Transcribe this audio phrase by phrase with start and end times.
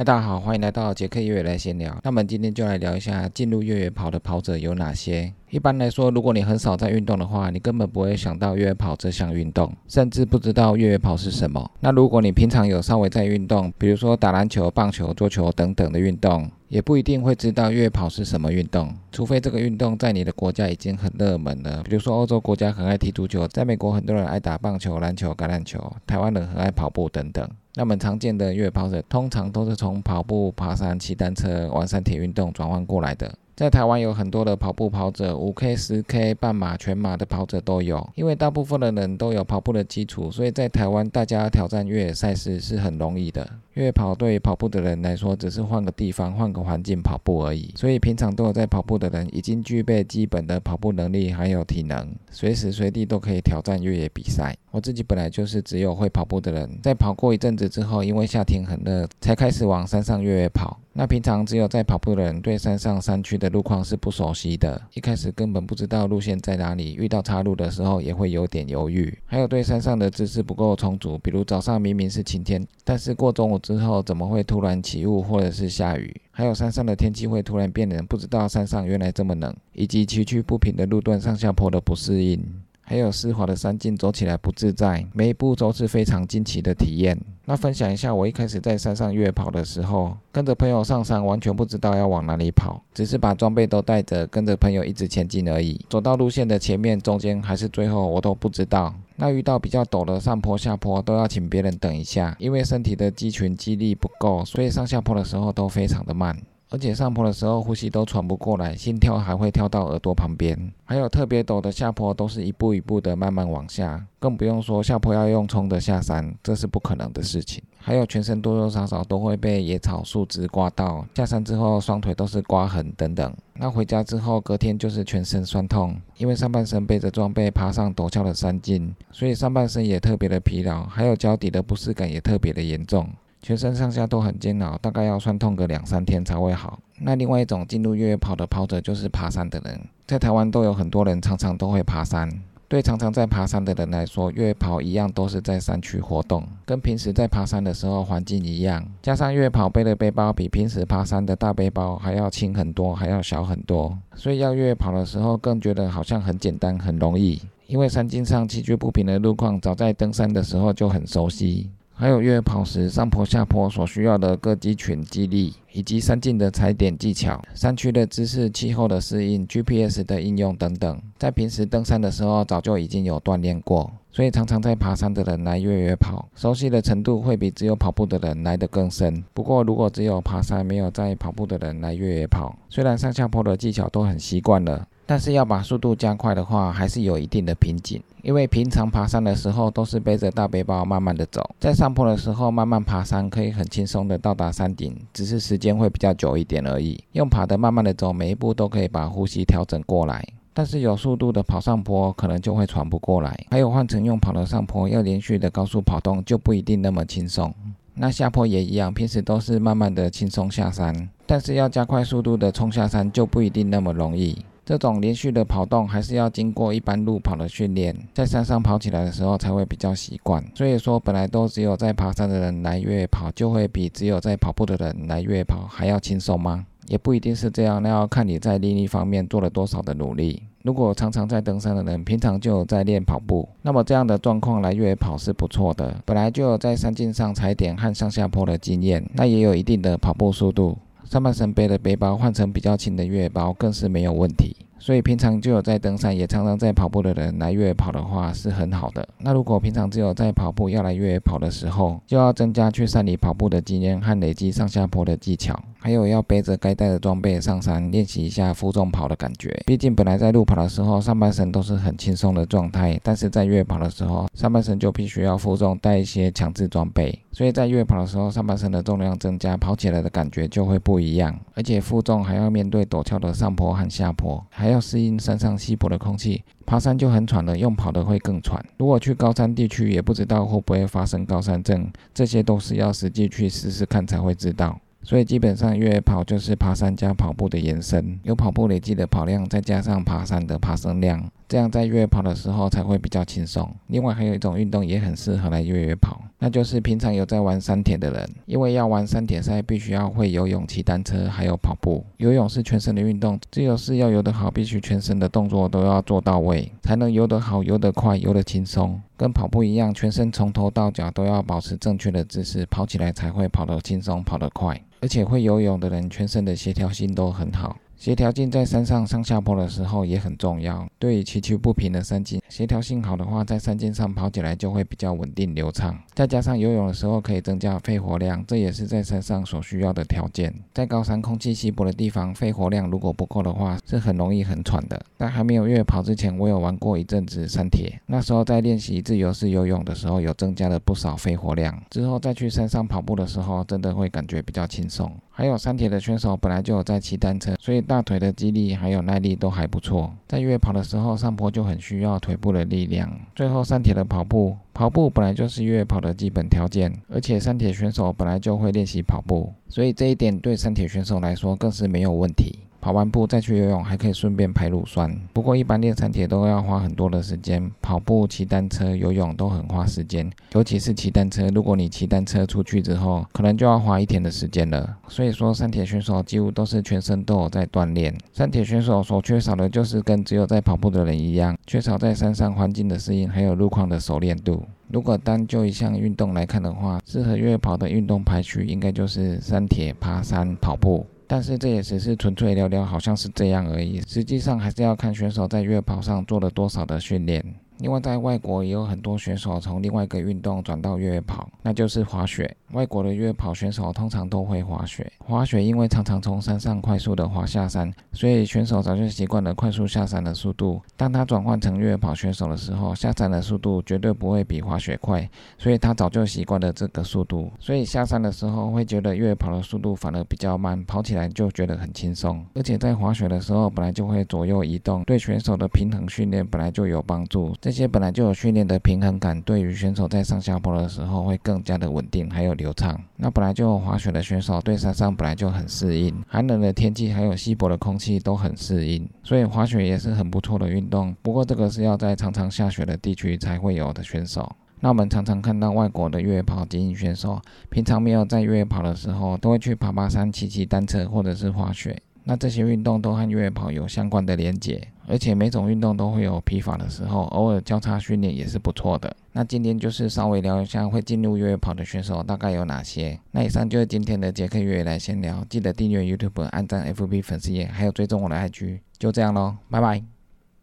[0.00, 1.98] 嗨，大家好，欢迎来到杰克越野来闲聊。
[2.04, 5.34] 那么今天就来聊一下进入越野跑的跑者有哪些。
[5.50, 11.70] 一般来说，如果你很少在运动的话，你根本不会想到越野跑这项运动，甚至不知道越野跑是什么。
[11.80, 18.94] 那如果你平常有稍微在运动，比如说打篮球、棒球、桌球等等的运动，也不一定会知道越野跑是什么运动。
[19.10, 27.48] 除非这个运动在你的国家已经很热门了，比如说欧洲国家很爱踢足球，在美国很多人爱打棒球、篮球、橄榄球，台湾人很爱跑步等等。
[27.74, 33.32] 那么常见的越野跑者，通常都是从跑步、爬山、骑单车、玩山铁运动转换过来的。
[33.58, 38.08] 在台湾有很多的跑步跑者，五 K、十 K、半马、全马的跑者都有。
[38.14, 43.50] 因为大部分的人都有跑步的基础，所以在台湾大家挑战越野赛事是很容易的。
[43.72, 47.74] 越野跑对跑步的人来说，只是换个地方、换个环境跑步而已。
[47.74, 54.56] 所以平常都有在跑步的人，已经具备基本的跑步能力还有体能，随时随地都可以挑战越野比赛。
[54.78, 60.78] 我自己本来就是只有会跑步的人，在跑过一阵子之后，因为夏天很热，才开始往山上越野跑。
[60.92, 69.12] 那平常只有在跑步的人，对山上山区的路况是不熟悉的，一开始根本不知道路线在哪里，遇到岔路的时候也会有点犹豫。
[69.26, 76.20] 还有对山上的知识不够充足，比如早上明明是晴天，但是过中午之后怎么会突然起雾或者是下雨？
[76.30, 82.40] 还有山上的天气会突然变冷，不知道山上原来这么冷，以及崎岖不平的路段上下坡的不适应。
[82.88, 87.18] 还有湿滑的山径，走起来不自在，每一步都是非常惊奇的体验。
[87.44, 95.78] 那分享一下，我一开始在山上越跑的时候，跟着朋友上山，完全不知道要往哪里跑，只是把装备都带着，跟着朋友一直前进而已。
[95.90, 98.94] 走到路线的前面、中间还是最后，我都不知道。
[99.16, 106.34] 那遇到比较陡的上坡、下坡，都要请别人等一下，因为身体的肌群肌力不够，所以上下坡的时候都非常的慢。
[106.70, 110.70] 而且上坡的时候呼吸都喘不过来，心跳还会跳到耳朵旁边。
[110.84, 117.62] 还有特别陡的下坡，都是一步一步的慢慢往下，更不用说下坡要用冲的下山，这是不可能的事情。
[117.78, 123.34] 还有全身多多少少都会被野草树枝刮到，下山之后双腿都是刮痕等等。
[123.54, 133.08] 那回家之后隔天就是全身酸痛，因为上半身背着装备爬上陡峭的山径，所以上半身也特别的疲劳，还有脚底的不适感也特别的严重。
[133.40, 136.78] 全身上下都很煎熬，大概要酸痛个两三天才会好。
[137.00, 142.28] 那另外一种进入越野跑的跑者就是爬山的人，在台湾都有很多人常常都会爬山。
[142.70, 148.84] 对常常在爬山的人来说，越野跑一样都是在山区活动，跟平时在爬山的时候环境一样。
[149.00, 157.40] 加上越野跑背的背包比平时爬山的大背包还要轻很多，还要小很多，所以要越野跑的时候更觉得好像很简单、很容易。
[157.68, 161.70] 因为山径上崎岖不平的路况，早在登山的时候就很熟悉。
[162.00, 179.24] 还有越野跑时上坡下坡所需要的各肌群肌力，以及山径的踩点技巧、山区的姿势、气候的适应、GPS 的应用等等，在平时登山的时候早就已经有锻炼过，所以常常在爬山的人来越野跑，熟悉的程度会比只有跑步的人来得更深。
[179.34, 184.86] 不过，如果只有爬山没有在跑步的人来越野跑，虽然上下坡的技巧都很习惯了。
[185.08, 187.98] 但是要把速度加快的话，还是有一定的瓶颈。
[188.20, 197.02] 因为平常爬山的时候都是背着大背包慢慢的走，在上坡的时候慢慢爬山，可以很轻松的到达山顶，只是时间会比较久一点而已。
[197.12, 200.22] 用爬的慢慢的走，每一步都可以把呼吸调整过来。
[200.52, 203.34] 但是有速度的跑上坡，可能就会喘不过来。
[203.50, 207.54] 还有换成用跑的上坡，要连续的高速跑动，就不一定那么轻松。
[207.94, 214.36] 那下坡也一样，平时都是慢慢的轻松下山，但是要加快速度的冲下山，就不一定那么容易。
[214.68, 220.44] 这种连续的跑动还是要经过一般路跑的训练，在山上跑起来的时候才会比较习惯。
[220.54, 226.66] 所以说，本来都只有在爬山的人来越野跑，就会比只有在跑步的人来越野跑还要轻松吗？
[226.86, 230.42] 也不一定是这样，那要看你在另一方面做了多少的努力。
[230.62, 235.96] 如果常常在登山的人，平常就有在练跑步，那么这样的状况来越野跑是不错的。
[236.04, 240.76] 本来就有在山径上踩点和上下坡的经验，那也有一定的跑步速度。
[241.04, 244.54] 上半身背的背包换成比较轻的越野包，更是没有问题。
[244.78, 249.06] 所以平常就有在登山，也常常在跑步的人来越野跑的话是很好的。
[249.18, 259.62] 那如果平常只有在跑步要来越野跑的时候，就要增加去山里跑步的经验和累积上下坡的技巧，还有要背着该带的装备上山练习一下负重跑的感觉。
[259.66, 271.38] 毕竟本来在路跑的时候上半身都是很轻松的状态，但是在越野跑的时候上半身就必须要负重带一些强制装备，所以在越野跑的时候上半身的重量增加，跑起来的感觉就会不一样。
[271.54, 278.64] 而且负重还要面对陡峭的上坡和下坡，还要适应山上稀薄的空气，爬山就很喘了，用跑的会更喘。
[278.78, 284.78] 如果去高山地区，也不知道会不会发生高山症，这些都是要实际去试试看才会知道。
[285.08, 291.26] 所以基本上越野跑就是爬山加跑步的延伸，有跑步累积的跑量，再加上爬山的爬升量。
[291.48, 293.74] 这样在越野跑的时候才会比较轻松。
[293.86, 302.04] 另外还有一种运动也很适合来越野跑，那就是平常有在玩山铁的人，因为要玩山铁赛，必须要会游泳、骑单车，还有跑步。
[302.18, 309.00] 游泳是全身的运动，只有是要游得好，必须全身的动作都要做到位，才能游得好、游得快、游得轻松。
[309.16, 314.78] 跟跑步一样，全身从头到脚都要保持正确的姿势，跑起来才会跑得轻松、跑得快。
[315.00, 317.76] 而且会游泳的人，全身的协调性都很好。
[317.98, 320.88] 协调性在山上上下坡的时候也很重要。
[321.00, 325.98] 对于崎岖不平的山径，协调性好的话，在山径上跑起来就会比较稳定流畅。
[326.14, 330.54] 再加上游泳的时候可以增加肺活量，这也是在山上所需要的条件。
[330.72, 335.04] 在高山空气稀薄的地方，肺活量如果不够的话，是很容易很喘的。
[335.16, 341.76] 在还没有越野跑之前，我有玩过一阵子山铁，那时候在练习自由式游泳的时候，有增加了不少肺活量。
[341.90, 345.12] 之后再去山上跑步的时候，真的会感觉比较轻松。
[345.30, 350.12] 还有山铁的选手本来就有在骑单车，所以大腿的肌力还有耐力都还不错。
[350.28, 353.10] 在越野跑的时候，上坡就很需要腿部的力量。
[353.34, 362.58] 最后，山铁的跑步，跑步本来就是越野跑的基本条件，而且山铁选手本来就会练习跑步，所以这一点对山铁选手来说更是没有问题。
[362.88, 365.14] 跑完步再去游泳，还可以顺便排乳酸。
[365.34, 370.32] 不过一般练山铁都要花很多的时间，跑步、骑单车、游泳都很花时间。
[370.54, 374.96] 尤其是骑单车，如果你骑单车出去之后，可能就要花一天的时间了。
[375.06, 378.16] 所以说，山铁选手几乎都是全身都有在锻炼。
[378.32, 384.64] 山铁选手所缺少的就是跟只有在跑步的人一样，缺少在山上环境的适应，还有路况的熟练度。
[384.90, 391.04] 如果单就一项运动来看的话，适合越野跑的运动排序应该就是山铁、爬山、跑步。
[391.28, 394.00] 但是这也只是纯粹聊聊，好像是这样而已。
[394.08, 397.44] 实际上还是要看选手在月跑上做了多少的训练。
[397.80, 402.56] 另外，在外国也有很多选手从另外一个运动转到越野跑，那就是滑雪。
[402.72, 405.10] 外国的越野跑选手通常都会滑雪。
[405.18, 410.80] 滑雪因为常常从山上快速的滑下山，所以选手早就习惯了快速下山的速度。
[410.96, 417.50] 当他转换成越野跑选手的时候，下山的速度绝对不会比滑雪快，所以他早就习惯了这个速度。
[417.58, 422.44] 所以下山的时候会觉得越野跑的速度反而比较慢，跑起来就觉得很轻松。
[422.54, 427.54] 而且在滑雪的时候本来就会左右移动，对选手的平衡训练本来就有帮助。
[427.60, 433.02] 这些本来就有训练的平衡感，对于选手在上下坡的时候会更加的稳定，还有流畅。
[433.16, 441.16] 那本来就滑雪的选手对山上本来就很适应，寒冷的天气还有稀薄的空气都很适应，所以滑雪也是很不错的运动。
[441.22, 444.54] 不过这个是要在常常下雪的地区才会有的选手。
[444.80, 447.40] 那我们常常看到外国的越野跑精英选手，
[447.70, 452.00] 平常没有在越野跑的时候，都会去爬爬山、骑骑单车或者是滑雪。
[452.24, 459.16] 那这些运动都和越野跑有相关的连结，而且每种运动都会有疲乏的时候，偶尔交叉训练也是不错的。
[459.38, 463.16] 那今天就是稍微聊一下会进入越野跑的选手大概有哪些。
[463.30, 468.80] 那以上就是今天的杰克越野来闲聊，记得订阅 YouTube、按赞 FB 粉丝页，还有追踪我的 IG。
[468.98, 470.17] 就这样喽，拜拜。